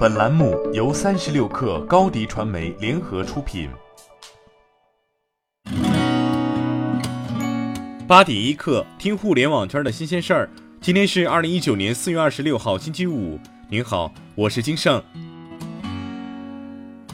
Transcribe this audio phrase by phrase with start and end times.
[0.00, 3.68] 本栏目由三十六氪高低传媒联合出品。
[8.08, 10.48] 八点一刻，听互联网圈的新鲜事儿。
[10.80, 13.38] 今天是二零一九年四月二十六号，星期五。
[13.68, 15.04] 您好，我是金盛。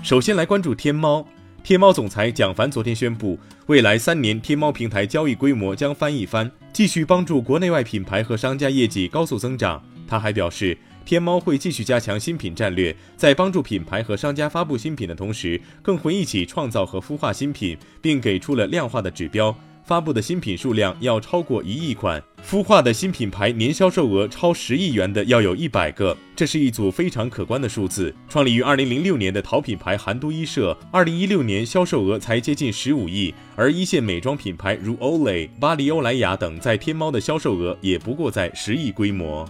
[0.00, 1.26] 首先来关注天猫。
[1.64, 9.82] 天猫总裁蒋凡昨天宣布，未来三年天猫平台交易规模将翻一番，继续帮助国内外品牌和商家业绩高速增长。
[10.06, 10.78] 他还表示。
[11.06, 26.16] 天猫会继续加强新品战略，在帮助品牌和商家发布新品的同时，更会一起创造和孵化新品，并给出了量化的指标：发布的新品数量要超过一亿款，孵化的新品牌年销售额超十亿元的要有一百个。
[26.34, 28.12] 这是一组非常可观的数字。
[28.28, 39.48] 创立于二零零六年的淘品牌韩都衣舍，二零一六年销售额才接近十五亿，而一线美妆品牌如欧蕾、巴黎欧莱雅等，在天猫的销售额也不过在十亿规模。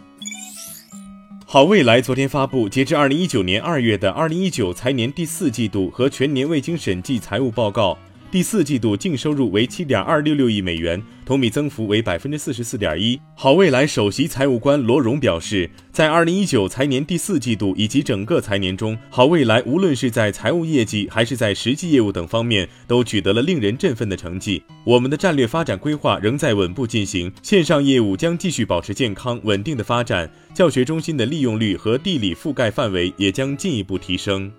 [1.49, 7.97] 好未来昨天发布，截至二零一九年二月的二零一九财年第四季度和全年未经审计财务报告。
[8.29, 13.19] 第四季度净收入为七点二六六亿美元，同比增幅为百分之四十四点一。
[13.37, 24.63] 好未来首席财务官罗荣表示，在二零一九财年第四季度以及整个财年中，好未来无论是在财务业绩还是在实际业务等方面，都取得了令人振奋的成绩。
[24.85, 34.51] 我们的战略发展规划仍在稳步进行，线上业务将继续保持健康稳定的发展，教学中心的利用率和地理覆盖范围也将进一步提升。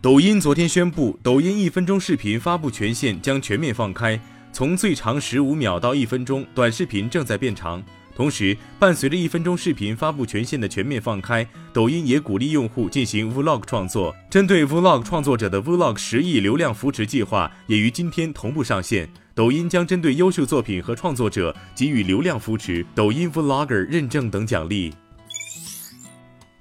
[0.00, 4.18] 抖音昨天宣布，抖音一分钟视频发布权限将全面放开，
[4.52, 7.82] 从最长十五秒到一分钟，短视频正在变长。
[8.14, 14.14] 同时，伴随着一分钟视频发布权限的全面放开，抖音也鼓励用户进行 Vlog 创作。
[14.30, 19.08] 针对 Vlog 创作者的 Vlog 十亿流量扶持计划也于今天同步上线。
[19.34, 24.94] 抖音将针对优秀作品和创作者给予流量扶持、抖音 Vlogger 认证等奖励。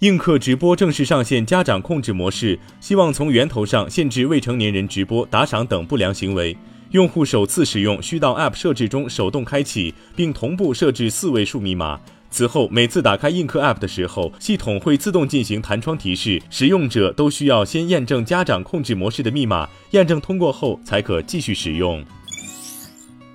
[0.01, 6.55] 映客直播正式上线家长控制模式，希望从源头上限制未成年人直播、打赏等不良行为。
[6.91, 11.99] 用户首次使用需到 App 设置中手动开启，并同步设置四位数密码。
[12.29, 22.05] 此后，每次打开映客 App 的时候，系统会自动进行弹窗提示，使用者都需要先验证家长控制模式的密码，验证通过后才可继续使用。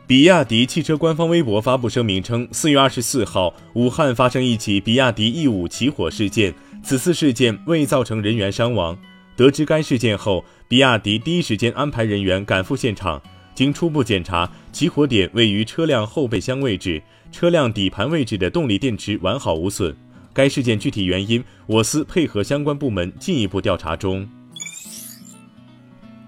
[0.04, 6.52] 比亚迪汽车官方微博发布声明称，四月二十四号，武汉发生一起比亚迪 E 五起火事件，
[6.82, 8.98] 此次事件未造成人员伤亡。
[9.36, 13.22] 得知该事件后，比亚迪第一时间安排人员赶赴现场。
[13.54, 19.96] 经初步检查，起火点位于车辆后备箱位置，车辆底盘位置的动力电池完好无损。
[20.34, 24.28] 该事件具体原因，我司配合相关部门进一步调查中。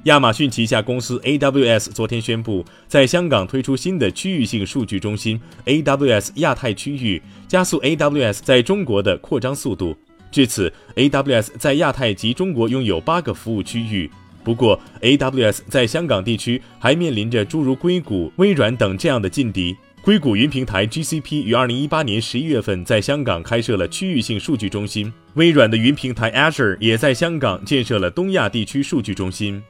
[0.05, 9.97] 亚马逊旗下公司 AWS 昨天宣布，在香港推出新的区域性数据中心 AWS 亚太区域，加速 AWS 在中国的扩张速度。
[10.31, 14.11] 至此，AWS 在亚太及中国拥有八个服务区域。
[14.43, 19.75] 不过，AWS 在香港地区还面临着诸如硅谷、微软等这样的劲敌。
[20.03, 29.55] 硅谷云平台 GCP 于二零一八年十一月份在香港开设了区域性数据中心，微软的云平台 Azure 也在香港建设了东亚地区数据中心。《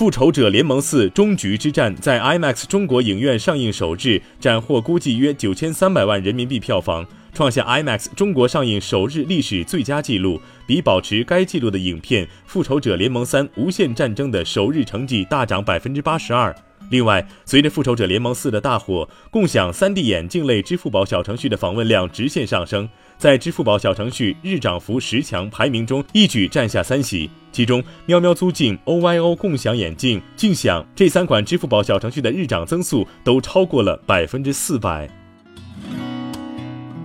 [0.00, 16.56] 复仇者联盟四：终局之战》在 IMAX 中国影院上映首日，斩获估计约九千三百万人民币票房，创下 IMAX 中国上映首日历史最佳纪录，比保持该纪录的影片《复仇者联盟三：无限战争》的首日成绩大涨百分之八十二。
[16.90, 22.88] 另外，随着《复仇者联盟四》的大火，共享 3D 眼镜类支付宝小程序的访问量直线上升，
[23.20, 27.30] 在支付宝小程序日涨幅十强排名中一举占下三席。
[27.52, 35.06] 其中，喵喵租镜、OYO 共享眼镜、镜享这三款支付宝小程序的日涨增速都超过了百分之四百。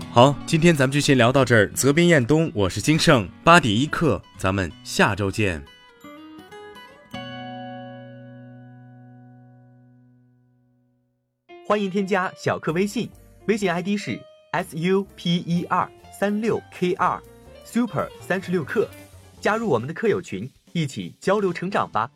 [0.09, 1.69] 好，今天咱们就先聊到这儿。
[1.73, 5.61] 责编：彦东，我是金盛八点一刻，咱们下周见。
[11.67, 13.09] 欢迎添加小课微信，
[13.47, 14.17] 微信 ID 是
[14.51, 17.21] s u p e r 三六 k 二
[17.65, 18.87] super 三十六课，
[19.41, 22.09] 加入我们的课友群，一起交流成长吧。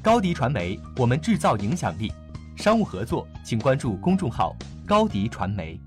[0.00, 2.12] 高迪传媒，我们制造影响力。
[2.56, 4.54] 商务合作，请关注公众号
[4.86, 5.80] 高迪传媒。